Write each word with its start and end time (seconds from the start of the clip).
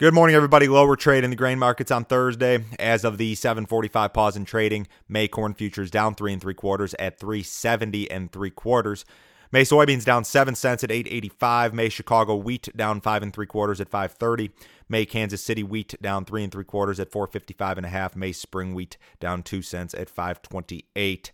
Good 0.00 0.14
morning, 0.14 0.34
everybody. 0.34 0.66
Lower 0.66 0.96
trade 0.96 1.24
in 1.24 1.30
the 1.30 1.36
grain 1.36 1.58
markets 1.58 1.90
on 1.90 2.06
Thursday. 2.06 2.64
As 2.78 3.04
of 3.04 3.18
the 3.18 3.34
7:45 3.34 4.14
pause 4.14 4.34
in 4.34 4.46
trading, 4.46 4.86
May 5.10 5.28
corn 5.28 5.52
futures 5.52 5.90
down 5.90 6.14
three 6.14 6.32
and 6.32 6.40
three 6.40 6.54
quarters 6.54 6.94
at 6.98 7.20
370 7.20 8.10
and 8.10 8.32
three 8.32 8.48
quarters. 8.48 9.04
May 9.52 9.60
soybeans 9.60 10.06
down 10.06 10.24
seven 10.24 10.54
cents 10.54 10.82
at 10.82 10.90
885. 10.90 11.74
May 11.74 11.90
Chicago 11.90 12.34
wheat 12.34 12.74
down 12.74 13.02
five 13.02 13.22
and 13.22 13.30
three 13.30 13.44
quarters 13.44 13.78
at 13.78 13.90
530. 13.90 14.50
May 14.88 15.04
Kansas 15.04 15.44
City 15.44 15.62
wheat 15.62 15.94
down 16.00 16.24
three 16.24 16.44
and 16.44 16.50
three 16.50 16.64
quarters 16.64 16.98
at 16.98 17.12
455 17.12 17.76
and 17.76 17.84
a 17.84 17.90
half. 17.90 18.16
May 18.16 18.32
spring 18.32 18.74
wheat 18.74 18.96
down 19.20 19.42
two 19.42 19.60
cents 19.60 19.92
at 19.92 20.08
528. 20.08 21.30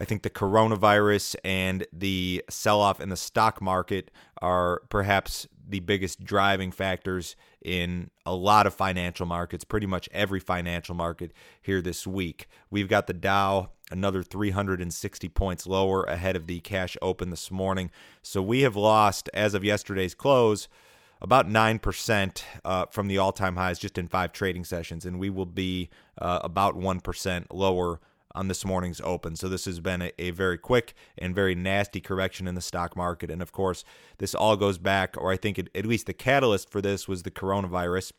I 0.00 0.04
think 0.04 0.22
the 0.22 0.30
coronavirus 0.30 1.36
and 1.44 1.86
the 1.92 2.42
sell 2.48 2.80
off 2.80 3.00
in 3.00 3.10
the 3.10 3.16
stock 3.16 3.60
market 3.60 4.10
are 4.40 4.80
perhaps 4.88 5.46
the 5.68 5.80
biggest 5.80 6.24
driving 6.24 6.72
factors 6.72 7.36
in 7.62 8.10
a 8.24 8.34
lot 8.34 8.66
of 8.66 8.74
financial 8.74 9.26
markets, 9.26 9.62
pretty 9.62 9.86
much 9.86 10.08
every 10.10 10.40
financial 10.40 10.94
market 10.94 11.32
here 11.60 11.82
this 11.82 12.06
week. 12.06 12.48
We've 12.70 12.88
got 12.88 13.06
the 13.06 13.12
Dow 13.12 13.70
another 13.90 14.22
360 14.22 15.28
points 15.30 15.66
lower 15.66 16.04
ahead 16.04 16.36
of 16.36 16.46
the 16.46 16.60
cash 16.60 16.96
open 17.02 17.30
this 17.30 17.50
morning. 17.50 17.90
So 18.22 18.40
we 18.40 18.62
have 18.62 18.76
lost, 18.76 19.28
as 19.34 19.52
of 19.52 19.64
yesterday's 19.64 20.14
close, 20.14 20.68
about 21.20 21.48
9% 21.48 22.42
uh, 22.64 22.86
from 22.86 23.08
the 23.08 23.18
all 23.18 23.32
time 23.32 23.56
highs 23.56 23.78
just 23.78 23.98
in 23.98 24.08
five 24.08 24.32
trading 24.32 24.64
sessions. 24.64 25.04
And 25.04 25.18
we 25.18 25.28
will 25.28 25.46
be 25.46 25.90
uh, 26.18 26.38
about 26.42 26.76
1% 26.76 27.46
lower 27.52 28.00
on 28.34 28.48
this 28.48 28.64
morning's 28.64 29.00
open. 29.02 29.36
So 29.36 29.48
this 29.48 29.64
has 29.64 29.80
been 29.80 30.02
a, 30.02 30.12
a, 30.18 30.30
very 30.30 30.58
quick 30.58 30.94
and 31.18 31.34
very 31.34 31.54
nasty 31.54 32.00
correction 32.00 32.46
in 32.46 32.54
the 32.54 32.60
stock 32.60 32.96
market. 32.96 33.30
And 33.30 33.42
of 33.42 33.52
course, 33.52 33.84
this 34.18 34.34
all 34.34 34.56
goes 34.56 34.78
back, 34.78 35.16
or 35.16 35.32
I 35.32 35.36
think 35.36 35.58
it, 35.58 35.68
at 35.74 35.86
least 35.86 36.06
the 36.06 36.12
catalyst 36.12 36.70
for 36.70 36.80
this 36.80 37.08
was 37.08 37.22
the 37.22 37.30
coronavirus 37.30 38.12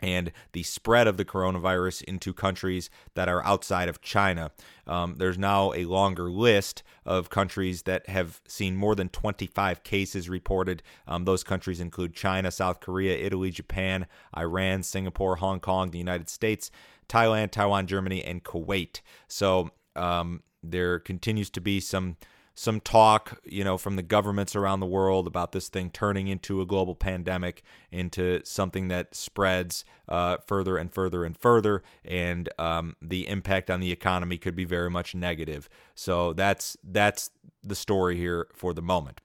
and 0.00 0.30
the 0.52 0.62
spread 0.62 1.08
of 1.08 1.16
the 1.16 1.24
coronavirus 1.24 2.02
into 2.04 2.32
countries 2.32 2.88
that 3.14 3.28
are 3.28 3.44
outside 3.44 3.88
of 3.88 4.00
China. 4.00 4.50
Um, 4.86 5.16
there's 5.18 5.38
now 5.38 5.72
a 5.72 5.86
longer 5.86 6.30
list 6.30 6.82
of 7.04 7.30
countries 7.30 7.82
that 7.82 8.08
have 8.08 8.40
seen 8.46 8.76
more 8.76 8.94
than 8.94 9.08
25 9.08 9.82
cases 9.82 10.28
reported. 10.28 10.82
Um, 11.06 11.24
those 11.24 11.42
countries 11.42 11.80
include 11.80 12.14
China, 12.14 12.50
South 12.50 12.80
Korea, 12.80 13.16
Italy, 13.16 13.50
Japan, 13.50 14.06
Iran, 14.36 14.82
Singapore, 14.82 15.36
Hong 15.36 15.58
Kong, 15.60 15.90
the 15.90 15.98
United 15.98 16.28
States. 16.28 16.70
Thailand, 17.08 17.50
Taiwan, 17.50 17.86
Germany, 17.86 18.22
and 18.22 18.44
Kuwait. 18.44 19.00
So 19.28 19.70
um, 19.96 20.42
there 20.62 20.98
continues 20.98 21.50
to 21.50 21.60
be 21.60 21.80
some 21.80 22.16
some 22.58 22.80
talk, 22.80 23.40
you 23.44 23.62
know, 23.62 23.78
from 23.78 23.94
the 23.94 24.02
governments 24.02 24.56
around 24.56 24.80
the 24.80 24.86
world 24.86 25.28
about 25.28 25.52
this 25.52 25.68
thing 25.68 25.90
turning 25.90 26.26
into 26.26 26.60
a 26.60 26.66
global 26.66 26.96
pandemic, 26.96 27.62
into 27.92 28.44
something 28.44 28.88
that 28.88 29.14
spreads 29.14 29.84
uh, 30.08 30.38
further 30.44 30.76
and 30.76 30.92
further 30.92 31.24
and 31.24 31.38
further, 31.38 31.84
and 32.04 32.48
um, 32.58 32.96
the 33.00 33.28
impact 33.28 33.70
on 33.70 33.78
the 33.78 33.92
economy 33.92 34.36
could 34.38 34.56
be 34.56 34.64
very 34.64 34.90
much 34.90 35.14
negative. 35.14 35.68
So 35.94 36.32
that's 36.32 36.76
that's 36.82 37.30
the 37.62 37.76
story 37.76 38.16
here 38.16 38.48
for 38.52 38.74
the 38.74 38.82
moment. 38.82 39.20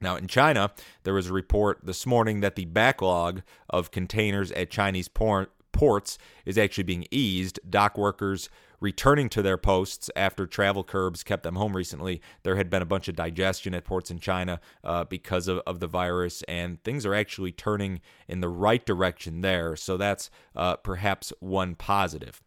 Now, 0.00 0.16
in 0.16 0.26
China, 0.26 0.72
there 1.04 1.14
was 1.14 1.28
a 1.28 1.32
report 1.32 1.78
this 1.84 2.06
morning 2.06 2.40
that 2.40 2.56
the 2.56 2.64
backlog 2.64 3.42
of 3.70 3.92
containers 3.92 4.50
at 4.50 4.68
Chinese 4.68 5.06
port, 5.06 5.52
ports 5.78 6.18
is 6.44 6.58
actually 6.58 6.82
being 6.82 7.06
eased. 7.12 7.60
Dock 7.70 7.96
workers 7.96 8.48
returning 8.80 9.28
to 9.28 9.42
their 9.42 9.56
posts 9.56 10.10
after 10.16 10.44
travel 10.44 10.82
curbs 10.82 11.22
kept 11.22 11.44
them 11.44 11.54
home 11.54 11.76
recently. 11.76 12.20
There 12.42 12.56
had 12.56 12.68
been 12.68 12.82
a 12.82 12.86
bunch 12.86 13.06
of 13.06 13.14
digestion 13.14 13.74
at 13.74 13.84
ports 13.84 14.10
in 14.10 14.18
China 14.18 14.60
uh, 14.82 15.04
because 15.04 15.46
of, 15.46 15.60
of 15.68 15.78
the 15.78 15.86
virus, 15.86 16.42
and 16.48 16.82
things 16.82 17.06
are 17.06 17.14
actually 17.14 17.52
turning 17.52 18.00
in 18.26 18.40
the 18.40 18.48
right 18.48 18.84
direction 18.84 19.40
there. 19.40 19.76
So 19.76 19.96
that's 19.96 20.30
uh, 20.56 20.76
perhaps 20.76 21.32
one 21.38 21.76
positive. 21.76 22.42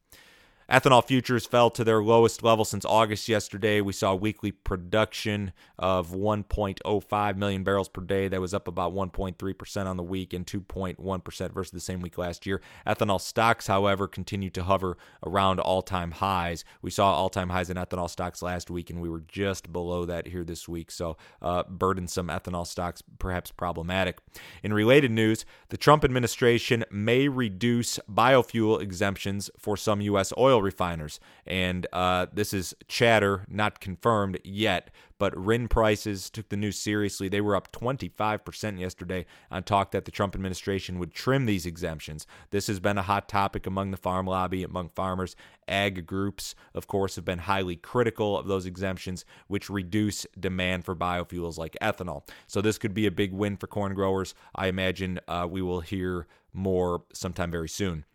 Ethanol 0.72 1.06
futures 1.06 1.46
fell 1.46 1.70
to 1.70 1.84
their 1.84 2.02
lowest 2.02 2.44
level 2.44 2.64
since 2.64 2.86
August 2.86 3.28
yesterday. 3.28 3.82
We 3.82 3.92
saw 3.92 4.16
weekly 4.16 4.54
production 4.54 5.52
of 5.78 6.12
1.05 6.12 7.36
million 7.36 7.66
barrels 7.66 7.90
per 7.90 8.00
day. 8.00 8.30
That 8.30 8.40
was 8.40 8.54
up 8.54 8.70
about 8.70 8.94
1.3% 8.94 9.86
on 9.86 9.98
the 9.98 10.04
week 10.04 10.32
and 10.32 10.48
2.1% 10.48 11.52
versus 11.52 11.72
the 11.72 11.82
same 11.82 12.00
week 12.00 12.18
last 12.18 12.46
year. 12.46 12.62
Ethanol 12.88 13.20
stocks, 13.20 13.68
however, 13.68 14.08
continue 14.08 14.50
to 14.52 14.64
hover 14.64 14.98
around 15.26 15.60
all 15.60 15.82
time 15.82 16.12
highs. 16.12 16.64
We 16.82 16.90
saw 16.90 17.16
all 17.16 17.28
time 17.28 17.50
highs 17.50 17.70
in 17.70 17.76
ethanol 17.76 18.10
stocks 18.10 18.42
last 18.42 18.72
week, 18.72 18.90
and 18.90 19.02
we 19.02 19.10
were 19.10 19.26
just 19.28 19.74
below 19.74 20.06
that 20.06 20.28
here 20.28 20.46
this 20.46 20.70
week. 20.70 20.90
So, 20.90 21.18
uh, 21.42 21.64
burdensome 21.64 22.28
ethanol 22.30 22.66
stocks, 22.66 23.04
perhaps 23.20 23.52
problematic. 23.52 24.20
In 24.64 24.74
related 24.74 25.12
news, 25.12 25.46
the 25.68 25.76
Trump 25.76 26.06
administration 26.06 26.86
may 26.90 27.28
reduce 27.28 28.00
biofuel 28.10 28.82
exemptions 28.82 29.50
for 29.60 29.76
some 29.76 30.00
U.S. 30.00 30.32
oil 30.38 30.61
refiners. 30.62 31.20
And 31.46 31.88
uh, 31.94 32.28
this 32.32 32.54
is 32.54 32.74
chatter, 32.88 33.46
not 33.50 33.80
confirmed 33.80 34.40
yet, 34.44 34.92
but 35.22 35.38
RIN 35.38 35.68
prices 35.68 36.30
took 36.30 36.50
the 36.50 36.58
news 36.58 36.80
seriously. 36.80 37.30
They 37.30 37.42
were 37.42 37.56
up 37.56 37.72
25% 37.72 38.80
yesterday 38.80 39.26
on 39.52 39.64
talk 39.64 39.92
that 39.92 40.06
the 40.06 40.12
Trump 40.12 40.34
administration 40.34 40.98
would 40.98 41.14
trim 41.14 41.46
these 41.46 41.66
exemptions. 41.66 42.26
This 42.50 42.68
has 42.68 42.80
been 42.80 42.98
a 42.98 43.04
hot 43.04 43.30
topic 43.30 43.68
among 43.68 43.92
the 43.92 43.98
farm 43.98 44.26
lobby, 44.26 44.64
among 44.64 44.90
farmers. 44.90 45.36
Ag 45.68 46.08
groups, 46.08 46.56
of 46.74 46.88
course, 46.88 47.16
have 47.16 47.26
been 47.26 47.40
highly 47.40 47.76
critical 47.76 48.38
of 48.38 48.48
those 48.48 48.66
exemptions, 48.66 49.24
which 49.48 49.70
reduce 49.70 50.26
demand 50.40 50.86
for 50.86 50.96
biofuels 50.96 51.58
like 51.58 51.78
ethanol. 51.82 52.28
So 52.48 52.60
this 52.60 52.80
could 52.80 52.94
be 52.94 53.06
a 53.06 53.12
big 53.12 53.32
win 53.32 53.58
for 53.58 53.68
corn 53.68 53.94
growers. 53.94 54.34
I 54.56 54.68
imagine 54.68 55.20
uh, 55.28 55.48
we 55.50 55.62
will 55.62 55.82
hear 55.82 56.26
more 56.54 57.04
sometime 57.14 57.52
very 57.52 57.70
soon. 57.70 58.06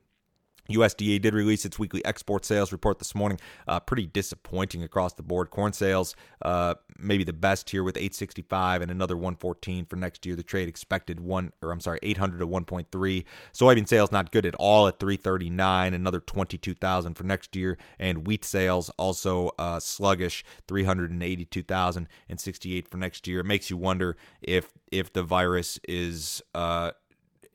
USDA 0.68 1.20
did 1.20 1.34
release 1.34 1.64
its 1.64 1.78
weekly 1.78 2.04
export 2.04 2.44
sales 2.44 2.72
report 2.72 2.98
this 2.98 3.14
morning. 3.14 3.38
Uh, 3.66 3.80
pretty 3.80 4.06
disappointing 4.06 4.82
across 4.82 5.12
the 5.14 5.22
board. 5.22 5.50
Corn 5.50 5.72
sales, 5.72 6.14
uh, 6.42 6.74
maybe 6.98 7.24
the 7.24 7.32
best 7.32 7.70
here 7.70 7.82
with 7.82 7.96
865 7.96 8.82
and 8.82 8.90
another 8.90 9.16
114 9.16 9.86
for 9.86 9.96
next 9.96 10.24
year. 10.26 10.36
The 10.36 10.42
trade 10.42 10.68
expected 10.68 11.20
one, 11.20 11.52
or 11.62 11.70
I'm 11.70 11.80
sorry, 11.80 11.98
800 12.02 12.38
to 12.38 12.46
1.3. 12.46 13.24
Soybean 13.52 13.88
sales 13.88 14.12
not 14.12 14.32
good 14.32 14.46
at 14.46 14.54
all 14.56 14.88
at 14.88 14.98
339, 14.98 15.94
another 15.94 16.20
22,000 16.20 17.14
for 17.14 17.24
next 17.24 17.56
year. 17.56 17.78
And 17.98 18.26
wheat 18.26 18.44
sales 18.44 18.90
also 18.98 19.50
uh, 19.58 19.80
sluggish, 19.80 20.44
382,000 20.68 22.08
and 22.28 22.40
68 22.40 22.88
for 22.88 22.96
next 22.96 23.26
year. 23.26 23.40
It 23.40 23.46
makes 23.46 23.70
you 23.70 23.76
wonder 23.76 24.16
if 24.42 24.72
if 24.92 25.12
the 25.12 25.22
virus 25.22 25.80
is 25.88 26.42
uh, 26.54 26.92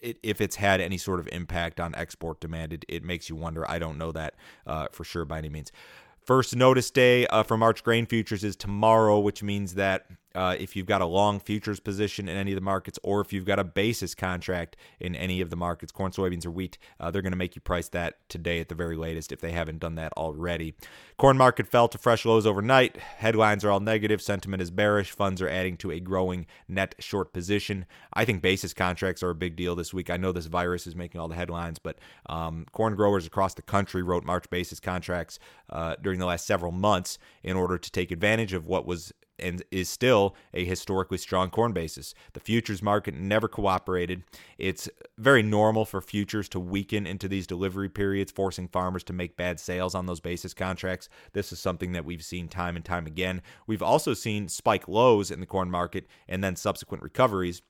it, 0.01 0.17
if 0.23 0.41
it's 0.41 0.55
had 0.55 0.81
any 0.81 0.97
sort 0.97 1.19
of 1.19 1.27
impact 1.31 1.79
on 1.79 1.95
export 1.95 2.39
demand, 2.39 2.73
it, 2.73 2.85
it 2.87 3.03
makes 3.03 3.29
you 3.29 3.35
wonder. 3.35 3.69
I 3.69 3.79
don't 3.79 3.97
know 3.97 4.11
that 4.11 4.35
uh, 4.65 4.87
for 4.91 5.03
sure 5.03 5.25
by 5.25 5.37
any 5.37 5.49
means. 5.49 5.71
First 6.25 6.55
notice 6.55 6.91
day 6.91 7.25
uh, 7.27 7.43
for 7.43 7.57
March 7.57 7.83
grain 7.83 8.05
futures 8.05 8.43
is 8.43 8.55
tomorrow, 8.55 9.19
which 9.19 9.41
means 9.41 9.75
that 9.75 10.05
uh, 10.35 10.55
if 10.59 10.75
you've 10.75 10.85
got 10.85 11.01
a 11.01 11.05
long 11.05 11.39
futures 11.39 11.79
position 11.79 12.29
in 12.29 12.37
any 12.37 12.51
of 12.51 12.55
the 12.55 12.61
markets, 12.61 12.99
or 13.03 13.21
if 13.21 13.33
you've 13.33 13.45
got 13.45 13.59
a 13.59 13.63
basis 13.63 14.15
contract 14.15 14.75
in 14.99 15.15
any 15.15 15.41
of 15.41 15.49
the 15.49 15.55
markets, 15.55 15.91
corn, 15.91 16.11
soybeans, 16.11 16.45
or 16.45 16.51
wheat, 16.51 16.77
uh, 16.99 17.11
they're 17.11 17.21
going 17.21 17.31
to 17.31 17.37
make 17.37 17.55
you 17.55 17.61
price 17.61 17.89
that 17.89 18.17
today 18.29 18.59
at 18.59 18.69
the 18.69 18.75
very 18.75 18.95
latest 18.95 19.31
if 19.31 19.41
they 19.41 19.51
haven't 19.51 19.79
done 19.79 19.95
that 19.95 20.13
already. 20.17 20.73
Corn 21.17 21.37
market 21.37 21.67
fell 21.67 21.87
to 21.87 21.97
fresh 21.97 22.25
lows 22.25 22.45
overnight. 22.45 22.97
Headlines 22.97 23.63
are 23.63 23.71
all 23.71 23.79
negative. 23.79 24.21
Sentiment 24.21 24.61
is 24.61 24.71
bearish. 24.71 25.11
Funds 25.11 25.41
are 25.41 25.49
adding 25.49 25.77
to 25.77 25.91
a 25.91 25.99
growing 25.99 26.45
net 26.67 26.95
short 26.99 27.33
position. 27.33 27.85
I 28.13 28.25
think 28.25 28.41
basis 28.41 28.73
contracts 28.73 29.21
are 29.23 29.29
a 29.29 29.35
big 29.35 29.55
deal 29.55 29.75
this 29.75 29.93
week. 29.93 30.09
I 30.09 30.17
know 30.17 30.31
this 30.31 30.47
virus 30.47 30.87
is 30.87 30.95
making 30.95 31.21
all 31.21 31.27
the 31.27 31.35
headlines, 31.35 31.79
but 31.79 31.99
um, 32.27 32.65
corn 32.71 32.95
growers 32.95 33.25
across 33.25 33.53
the 33.53 33.61
country 33.61 34.01
wrote 34.01 34.23
March 34.23 34.49
basis 34.49 34.79
contracts 34.79 35.39
uh, 35.69 35.95
during 36.01 36.19
the 36.19 36.25
last 36.25 36.45
several 36.45 36.71
months 36.71 37.17
in 37.43 37.55
order 37.55 37.77
to 37.77 37.91
take 37.91 38.11
advantage 38.11 38.53
of 38.53 38.65
what 38.65 38.85
was 38.85 39.13
and 39.41 39.63
is 39.71 39.89
still 39.89 40.35
a 40.53 40.63
historically 40.65 41.17
strong 41.17 41.49
corn 41.49 41.73
basis. 41.73 42.13
The 42.33 42.39
futures 42.39 42.81
market 42.81 43.15
never 43.15 43.47
cooperated. 43.47 44.23
It's 44.57 44.89
very 45.17 45.43
normal 45.43 45.85
for 45.85 46.01
futures 46.01 46.49
to 46.49 46.59
weaken 46.59 47.07
into 47.07 47.27
these 47.27 47.47
delivery 47.47 47.89
periods, 47.89 48.31
forcing 48.31 48.67
farmers 48.67 49.03
to 49.05 49.13
make 49.13 49.37
bad 49.37 49.59
sales 49.59 49.95
on 49.95 50.05
those 50.05 50.19
basis 50.19 50.53
contracts. 50.53 51.09
This 51.33 51.51
is 51.51 51.59
something 51.59 51.91
that 51.93 52.05
we've 52.05 52.23
seen 52.23 52.47
time 52.47 52.75
and 52.75 52.85
time 52.85 53.07
again. 53.07 53.41
We've 53.67 53.83
also 53.83 54.13
seen 54.13 54.47
spike 54.47 54.87
lows 54.87 55.31
in 55.31 55.39
the 55.39 55.45
corn 55.45 55.71
market 55.71 56.07
and 56.27 56.43
then 56.43 56.55
subsequent 56.55 57.03
recoveries 57.03 57.61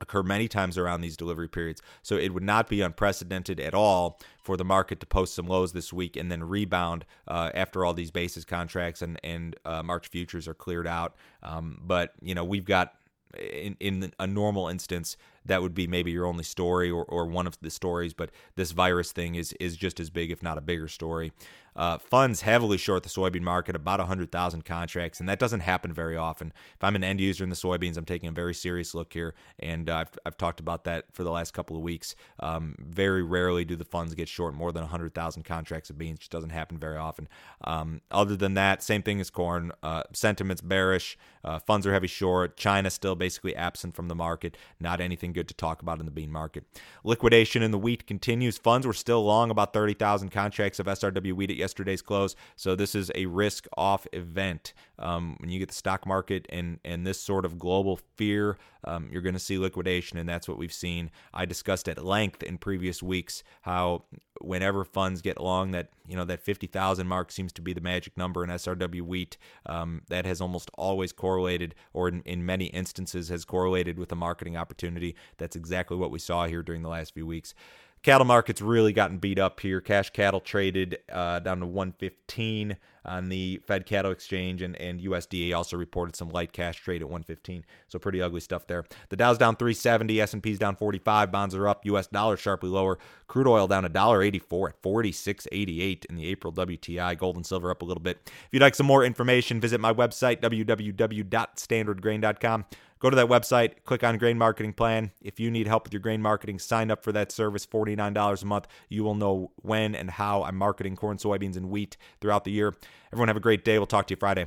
occur 0.00 0.22
many 0.22 0.48
times 0.48 0.78
around 0.78 1.00
these 1.00 1.16
delivery 1.16 1.48
periods. 1.48 1.82
So 2.02 2.16
it 2.16 2.32
would 2.34 2.42
not 2.42 2.68
be 2.68 2.80
unprecedented 2.80 3.60
at 3.60 3.74
all 3.74 4.20
for 4.42 4.56
the 4.56 4.64
market 4.64 5.00
to 5.00 5.06
post 5.06 5.34
some 5.34 5.46
lows 5.46 5.72
this 5.72 5.92
week 5.92 6.16
and 6.16 6.30
then 6.30 6.44
rebound 6.44 7.04
uh, 7.26 7.50
after 7.54 7.84
all 7.84 7.94
these 7.94 8.10
basis 8.10 8.44
contracts 8.44 9.02
and 9.02 9.18
and 9.22 9.56
uh, 9.64 9.82
March 9.82 10.08
futures 10.08 10.48
are 10.48 10.54
cleared 10.54 10.86
out. 10.86 11.16
Um, 11.42 11.80
but 11.84 12.14
you 12.20 12.34
know 12.34 12.44
we've 12.44 12.64
got 12.64 12.94
in, 13.36 13.76
in 13.80 14.12
a 14.18 14.26
normal 14.26 14.68
instance, 14.68 15.16
that 15.44 15.62
would 15.62 15.74
be 15.74 15.86
maybe 15.86 16.10
your 16.10 16.26
only 16.26 16.44
story 16.44 16.90
or, 16.90 17.04
or 17.04 17.26
one 17.26 17.46
of 17.46 17.58
the 17.60 17.70
stories. 17.70 18.14
But 18.14 18.30
this 18.56 18.72
virus 18.72 19.12
thing 19.12 19.34
is 19.34 19.52
is 19.54 19.76
just 19.76 20.00
as 20.00 20.10
big, 20.10 20.30
if 20.30 20.42
not 20.42 20.58
a 20.58 20.62
bigger 20.62 20.88
story. 20.88 21.32
Uh, 21.78 21.96
funds 21.96 22.40
heavily 22.40 22.76
short 22.76 23.04
the 23.04 23.08
soybean 23.08 23.42
market, 23.42 23.76
about 23.76 24.00
100,000 24.00 24.64
contracts, 24.64 25.20
and 25.20 25.28
that 25.28 25.38
doesn't 25.38 25.60
happen 25.60 25.92
very 25.92 26.16
often. 26.16 26.52
If 26.74 26.82
I'm 26.82 26.96
an 26.96 27.04
end 27.04 27.20
user 27.20 27.44
in 27.44 27.50
the 27.50 27.56
soybeans, 27.56 27.96
I'm 27.96 28.04
taking 28.04 28.28
a 28.28 28.32
very 28.32 28.52
serious 28.52 28.96
look 28.96 29.12
here, 29.12 29.36
and 29.60 29.88
uh, 29.88 29.98
I've, 29.98 30.18
I've 30.26 30.36
talked 30.36 30.58
about 30.58 30.82
that 30.84 31.04
for 31.12 31.22
the 31.22 31.30
last 31.30 31.54
couple 31.54 31.76
of 31.76 31.82
weeks. 31.82 32.16
Um, 32.40 32.74
very 32.80 33.22
rarely 33.22 33.64
do 33.64 33.76
the 33.76 33.84
funds 33.84 34.12
get 34.16 34.28
short 34.28 34.54
more 34.54 34.72
than 34.72 34.82
100,000 34.82 35.44
contracts 35.44 35.88
of 35.88 35.96
beans, 35.96 36.18
just 36.18 36.32
doesn't 36.32 36.50
happen 36.50 36.78
very 36.78 36.96
often. 36.96 37.28
Um, 37.62 38.00
other 38.10 38.34
than 38.34 38.54
that, 38.54 38.82
same 38.82 39.02
thing 39.02 39.20
as 39.20 39.30
corn. 39.30 39.70
Uh, 39.80 40.02
sentiment's 40.12 40.62
bearish. 40.62 41.16
Uh, 41.44 41.60
funds 41.60 41.86
are 41.86 41.92
heavy 41.92 42.08
short. 42.08 42.56
China 42.56 42.90
still 42.90 43.14
basically 43.14 43.54
absent 43.54 43.94
from 43.94 44.08
the 44.08 44.16
market. 44.16 44.56
Not 44.80 45.00
anything 45.00 45.32
good 45.38 45.46
to 45.46 45.54
talk 45.54 45.82
about 45.82 46.00
in 46.00 46.04
the 46.04 46.10
bean 46.10 46.32
market. 46.32 46.64
Liquidation 47.04 47.62
in 47.62 47.70
the 47.70 47.78
wheat 47.78 48.08
continues. 48.08 48.58
Funds 48.58 48.84
were 48.84 48.92
still 48.92 49.24
long 49.24 49.52
about 49.52 49.72
30,000 49.72 50.30
contracts 50.30 50.80
of 50.80 50.86
SRW 50.86 51.32
wheat 51.32 51.50
at 51.50 51.56
yesterday's 51.56 52.02
close. 52.02 52.34
So 52.56 52.74
this 52.74 52.96
is 52.96 53.12
a 53.14 53.26
risk 53.26 53.68
off 53.76 54.04
event. 54.12 54.72
Um, 54.98 55.36
when 55.40 55.50
you 55.50 55.58
get 55.58 55.68
the 55.68 55.74
stock 55.74 56.06
market 56.06 56.46
and 56.48 56.78
and 56.84 57.06
this 57.06 57.20
sort 57.20 57.44
of 57.44 57.58
global 57.58 58.00
fear, 58.16 58.58
um, 58.84 59.08
you're 59.10 59.22
going 59.22 59.34
to 59.34 59.40
see 59.40 59.58
liquidation, 59.58 60.18
and 60.18 60.28
that's 60.28 60.48
what 60.48 60.58
we've 60.58 60.72
seen. 60.72 61.10
I 61.32 61.44
discussed 61.44 61.88
at 61.88 62.04
length 62.04 62.42
in 62.42 62.58
previous 62.58 63.02
weeks 63.02 63.42
how 63.62 64.04
whenever 64.40 64.84
funds 64.84 65.20
get 65.20 65.36
along 65.36 65.72
that 65.72 65.90
you 66.06 66.16
know 66.16 66.24
that 66.24 66.40
50,000 66.40 67.06
mark 67.06 67.32
seems 67.32 67.52
to 67.54 67.62
be 67.62 67.72
the 67.72 67.80
magic 67.80 68.16
number 68.16 68.44
in 68.44 68.50
SRW 68.50 69.02
wheat. 69.02 69.36
Um, 69.66 70.02
that 70.08 70.26
has 70.26 70.40
almost 70.40 70.70
always 70.76 71.12
correlated, 71.12 71.74
or 71.92 72.08
in, 72.08 72.22
in 72.22 72.44
many 72.44 72.66
instances 72.66 73.28
has 73.28 73.44
correlated 73.44 73.98
with 73.98 74.12
a 74.12 74.16
marketing 74.16 74.56
opportunity. 74.56 75.14
That's 75.36 75.56
exactly 75.56 75.96
what 75.96 76.10
we 76.10 76.18
saw 76.18 76.46
here 76.46 76.62
during 76.62 76.82
the 76.82 76.88
last 76.88 77.14
few 77.14 77.26
weeks. 77.26 77.54
Cattle 78.02 78.24
market's 78.24 78.62
really 78.62 78.92
gotten 78.92 79.18
beat 79.18 79.38
up 79.38 79.60
here. 79.60 79.80
Cash 79.80 80.10
cattle 80.10 80.40
traded 80.40 80.98
uh, 81.12 81.38
down 81.40 81.60
to 81.60 81.66
115 81.66 82.76
on 83.04 83.28
the 83.28 83.60
Fed 83.66 83.86
Cattle 83.86 84.12
Exchange, 84.12 84.62
and, 84.62 84.76
and 84.76 85.00
USDA 85.00 85.56
also 85.56 85.76
reported 85.76 86.14
some 86.14 86.28
light 86.28 86.52
cash 86.52 86.80
trade 86.80 87.00
at 87.00 87.08
115. 87.08 87.64
So 87.88 87.98
pretty 87.98 88.22
ugly 88.22 88.40
stuff 88.40 88.66
there. 88.66 88.84
The 89.08 89.16
Dow's 89.16 89.38
down 89.38 89.56
370, 89.56 90.20
S&P's 90.20 90.58
down 90.58 90.76
45, 90.76 91.32
bonds 91.32 91.54
are 91.54 91.66
up, 91.66 91.86
U.S. 91.86 92.06
dollar 92.06 92.36
sharply 92.36 92.68
lower, 92.68 92.98
crude 93.26 93.46
oil 93.46 93.66
down 93.66 93.84
$1.84 93.84 94.68
at 94.68 94.82
46.88 94.82 96.04
in 96.06 96.16
the 96.16 96.26
April 96.26 96.52
WTI, 96.52 97.16
gold 97.16 97.36
and 97.36 97.46
silver 97.46 97.70
up 97.70 97.80
a 97.82 97.84
little 97.84 98.02
bit. 98.02 98.18
If 98.26 98.48
you'd 98.52 98.62
like 98.62 98.74
some 98.74 98.86
more 98.86 99.04
information, 99.04 99.60
visit 99.60 99.80
my 99.80 99.92
website 99.92 100.40
www.standardgrain.com. 100.40 102.64
Go 102.98 103.10
to 103.10 103.16
that 103.16 103.28
website, 103.28 103.84
click 103.84 104.02
on 104.02 104.18
Grain 104.18 104.38
Marketing 104.38 104.72
Plan. 104.72 105.12
If 105.22 105.38
you 105.38 105.50
need 105.50 105.68
help 105.68 105.84
with 105.84 105.92
your 105.92 106.00
grain 106.00 106.20
marketing, 106.20 106.58
sign 106.58 106.90
up 106.90 107.04
for 107.04 107.12
that 107.12 107.30
service, 107.30 107.64
$49 107.64 108.42
a 108.42 108.46
month. 108.46 108.66
You 108.88 109.04
will 109.04 109.14
know 109.14 109.52
when 109.56 109.94
and 109.94 110.10
how 110.10 110.42
I'm 110.42 110.56
marketing 110.56 110.96
corn, 110.96 111.16
soybeans, 111.16 111.56
and 111.56 111.70
wheat 111.70 111.96
throughout 112.20 112.44
the 112.44 112.50
year. 112.50 112.74
Everyone 113.12 113.28
have 113.28 113.36
a 113.36 113.40
great 113.40 113.64
day. 113.64 113.78
We'll 113.78 113.86
talk 113.86 114.08
to 114.08 114.12
you 114.12 114.18
Friday. 114.18 114.46